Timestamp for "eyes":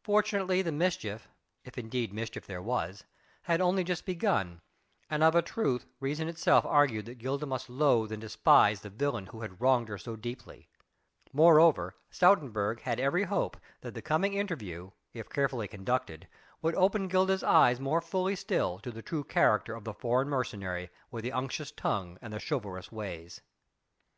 17.42-17.78